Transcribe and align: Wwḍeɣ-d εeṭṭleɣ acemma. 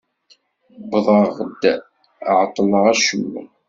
Wwḍeɣ-d 0.89 1.63
εeṭṭleɣ 2.29 2.85
acemma. 2.93 3.41